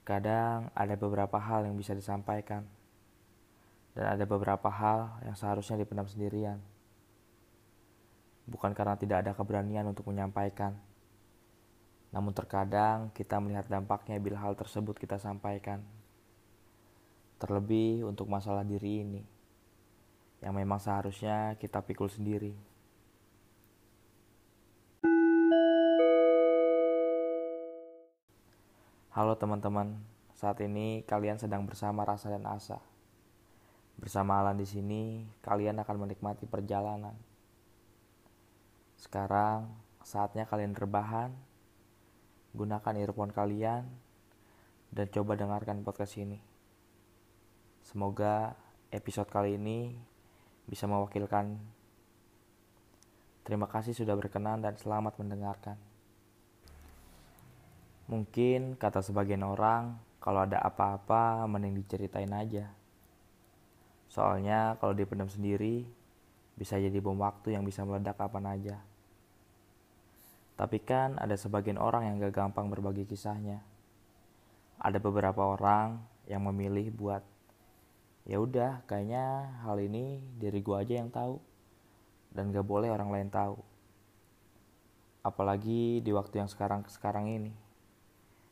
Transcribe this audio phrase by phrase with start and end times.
[0.00, 2.64] Terkadang ada beberapa hal yang bisa disampaikan,
[3.92, 6.56] dan ada beberapa hal yang seharusnya dipendam sendirian.
[8.48, 10.74] Bukan karena tidak ada keberanian untuk menyampaikan,
[12.10, 15.84] namun terkadang kita melihat dampaknya bila hal tersebut kita sampaikan.
[17.36, 19.22] Terlebih untuk masalah diri ini,
[20.40, 22.69] yang memang seharusnya kita pikul sendiri.
[29.20, 30.00] Halo teman-teman,
[30.32, 32.80] saat ini kalian sedang bersama Rasa dan Asa.
[34.00, 37.12] Bersama Alan di sini, kalian akan menikmati perjalanan.
[38.96, 41.36] Sekarang saatnya kalian rebahan,
[42.56, 43.92] gunakan earphone kalian,
[44.88, 46.40] dan coba dengarkan podcast ini.
[47.84, 48.56] Semoga
[48.88, 50.00] episode kali ini
[50.64, 51.60] bisa mewakilkan.
[53.44, 55.89] Terima kasih sudah berkenan dan selamat mendengarkan.
[58.10, 62.66] Mungkin kata sebagian orang, kalau ada apa-apa mending diceritain aja.
[64.10, 65.86] Soalnya kalau dipendam sendiri,
[66.58, 68.76] bisa jadi bom waktu yang bisa meledak kapan aja.
[70.58, 73.62] Tapi kan ada sebagian orang yang gak gampang berbagi kisahnya.
[74.82, 77.22] Ada beberapa orang yang memilih buat
[78.26, 81.38] ya udah kayaknya hal ini dari gua aja yang tahu
[82.34, 83.54] dan gak boleh orang lain tahu.
[85.22, 87.69] Apalagi di waktu yang sekarang sekarang ini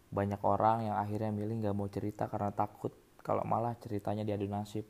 [0.08, 4.88] banyak orang yang akhirnya milih nggak mau cerita karena takut kalau malah ceritanya diadu nasib.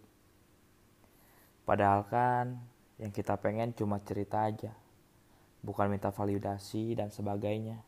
[1.67, 2.59] Padahal kan
[3.03, 4.73] yang kita pengen cuma cerita aja,
[5.61, 7.83] bukan minta validasi dan sebagainya.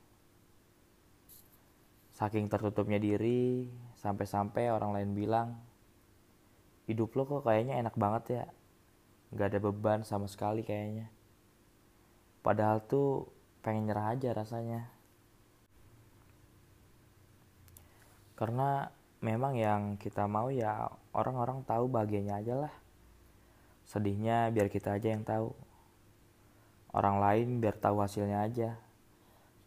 [2.18, 5.48] Saking tertutupnya diri, sampai-sampai orang lain bilang,
[6.84, 8.44] hidup lo kok kayaknya enak banget ya,
[9.32, 11.08] gak ada beban sama sekali kayaknya.
[12.44, 13.32] Padahal tuh
[13.64, 14.99] pengen nyerah aja rasanya.
[18.40, 18.88] Karena
[19.20, 22.72] memang yang kita mau ya orang-orang tahu bahagianya aja lah.
[23.84, 25.52] Sedihnya biar kita aja yang tahu.
[26.96, 28.80] Orang lain biar tahu hasilnya aja.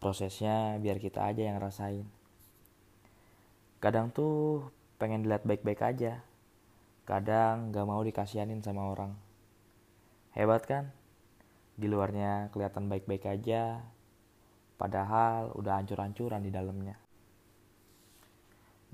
[0.02, 2.10] Prosesnya biar kita aja yang rasain.
[3.78, 4.66] Kadang tuh
[4.98, 6.26] pengen dilihat baik-baik aja.
[7.06, 9.14] Kadang gak mau dikasihanin sama orang.
[10.34, 10.90] Hebat kan?
[11.78, 13.86] Di luarnya kelihatan baik-baik aja.
[14.74, 17.03] Padahal udah hancur-hancuran di dalamnya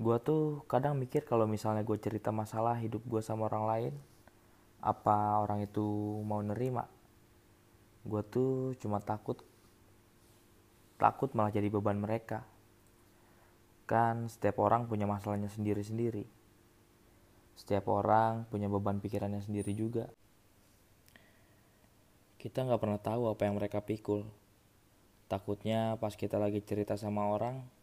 [0.00, 3.94] gue tuh kadang mikir kalau misalnya gue cerita masalah hidup gue sama orang lain
[4.80, 5.84] apa orang itu
[6.24, 6.88] mau nerima?
[8.00, 9.36] Gue tuh cuma takut
[10.96, 12.48] takut malah jadi beban mereka.
[13.84, 16.24] Kan setiap orang punya masalahnya sendiri-sendiri.
[17.60, 20.08] Setiap orang punya beban pikirannya sendiri juga.
[22.40, 24.24] Kita nggak pernah tahu apa yang mereka pikul.
[25.28, 27.79] Takutnya pas kita lagi cerita sama orang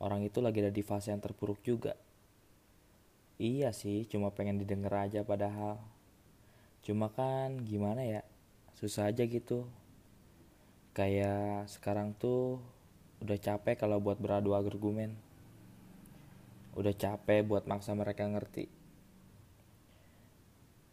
[0.00, 1.94] orang itu lagi ada di fase yang terpuruk juga.
[3.40, 5.80] Iya sih, cuma pengen didengar aja padahal.
[6.80, 8.20] Cuma kan gimana ya,
[8.76, 9.68] susah aja gitu.
[10.96, 12.60] Kayak sekarang tuh
[13.20, 15.16] udah capek kalau buat beradu argumen.
[16.72, 18.68] Udah capek buat maksa mereka ngerti.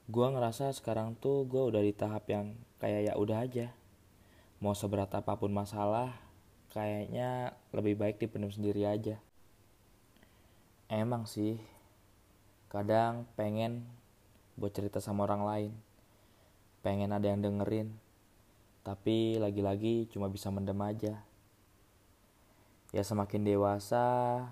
[0.08, 3.76] Gua ngerasa sekarang tuh gue udah di tahap yang kayak ya udah aja.
[4.64, 6.16] Mau seberat apa pun masalah,
[6.78, 9.18] kayaknya lebih baik dipendam sendiri aja.
[10.86, 11.58] Emang sih,
[12.70, 13.82] kadang pengen
[14.54, 15.72] buat cerita sama orang lain.
[16.86, 17.90] Pengen ada yang dengerin,
[18.86, 21.18] tapi lagi-lagi cuma bisa mendem aja.
[22.94, 24.46] Ya semakin dewasa,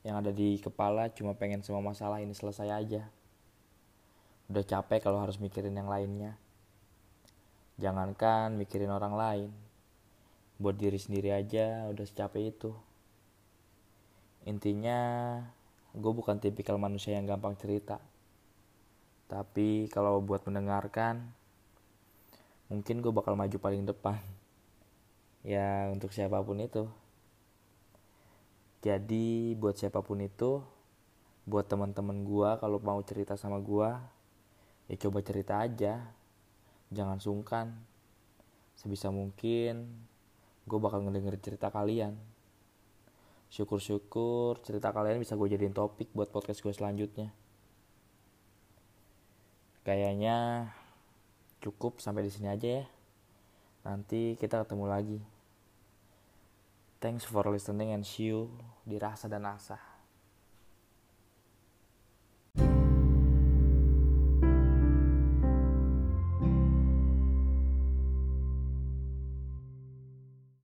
[0.00, 3.04] yang ada di kepala cuma pengen semua masalah ini selesai aja.
[4.48, 6.40] Udah capek kalau harus mikirin yang lainnya.
[7.76, 9.50] Jangankan mikirin orang lain,
[10.56, 12.72] buat diri sendiri aja udah secapek itu.
[14.48, 14.98] Intinya
[15.92, 18.00] gue bukan tipikal manusia yang gampang cerita.
[19.26, 21.34] Tapi kalau buat mendengarkan
[22.70, 24.20] mungkin gue bakal maju paling depan.
[25.46, 26.90] Ya untuk siapa pun itu.
[28.82, 30.58] Jadi buat siapa pun itu
[31.46, 33.86] buat teman-teman gue kalau mau cerita sama gue
[34.90, 36.02] ya coba cerita aja.
[36.90, 37.78] Jangan sungkan.
[38.74, 39.86] Sebisa mungkin
[40.66, 42.18] gue bakal ngedenger cerita kalian.
[43.46, 47.30] Syukur-syukur cerita kalian bisa gue jadiin topik buat podcast gue selanjutnya.
[49.86, 50.68] Kayaknya
[51.62, 52.84] cukup sampai di sini aja ya.
[53.86, 55.20] Nanti kita ketemu lagi.
[56.98, 58.50] Thanks for listening and see you
[58.82, 59.95] di rasa dan asa